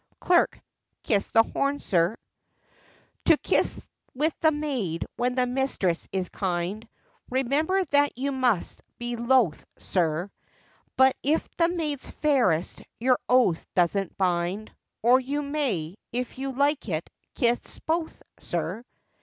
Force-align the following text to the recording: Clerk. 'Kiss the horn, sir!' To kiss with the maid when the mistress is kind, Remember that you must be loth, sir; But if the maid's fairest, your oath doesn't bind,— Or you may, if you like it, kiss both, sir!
Clerk. 0.19 0.59
'Kiss 1.03 1.27
the 1.27 1.43
horn, 1.43 1.77
sir!' 1.79 2.17
To 3.25 3.37
kiss 3.37 3.85
with 4.15 4.33
the 4.39 4.51
maid 4.51 5.05
when 5.15 5.35
the 5.35 5.45
mistress 5.45 6.09
is 6.11 6.27
kind, 6.29 6.89
Remember 7.29 7.83
that 7.85 8.17
you 8.17 8.31
must 8.31 8.81
be 8.97 9.15
loth, 9.15 9.63
sir; 9.77 10.31
But 10.97 11.15
if 11.21 11.47
the 11.55 11.69
maid's 11.69 12.09
fairest, 12.09 12.81
your 12.99 13.19
oath 13.29 13.63
doesn't 13.75 14.17
bind,— 14.17 14.71
Or 15.03 15.19
you 15.19 15.43
may, 15.43 15.97
if 16.11 16.39
you 16.39 16.51
like 16.51 16.89
it, 16.89 17.07
kiss 17.35 17.77
both, 17.85 18.23
sir! 18.39 18.83